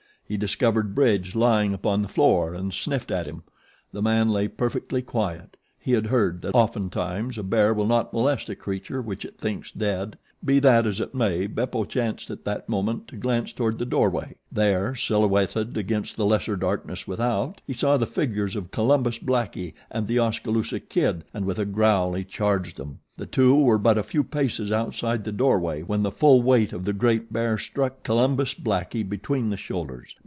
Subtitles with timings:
[0.23, 3.43] He discovered Bridge lying upon the floor and sniffed at him.
[3.91, 5.57] The man lay perfectly quiet.
[5.77, 9.37] He had heard that often times a bear will not molest a creature which it
[9.37, 10.17] thinks dead.
[10.45, 14.35] Be that as it may Beppo chanced at that moment to glance toward the doorway.
[14.49, 20.07] There, silhouetted against the lesser darkness without, he saw the figures of Columbus Blackie and
[20.07, 22.99] The Oskaloosa Kid and with a growl he charged them.
[23.17, 26.85] The two were but a few paces outside the doorway when the full weight of
[26.85, 30.15] the great bear struck Columbus Blackie between the shoulders.